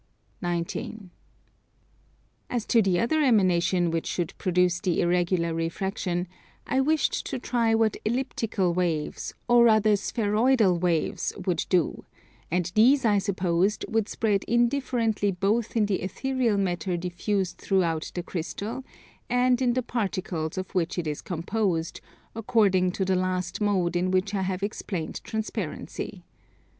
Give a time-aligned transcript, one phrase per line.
[0.41, 1.11] 19.
[2.49, 6.27] As to the other emanation which should produce the irregular refraction,
[6.65, 12.03] I wished to try what Elliptical waves, or rather spheroidal waves, would do;
[12.49, 18.23] and these I supposed would spread indifferently both in the ethereal matter diffused throughout the
[18.23, 18.83] crystal
[19.29, 22.01] and in the particles of which it is composed,
[22.33, 26.23] according to the last mode in which I have explained transparency.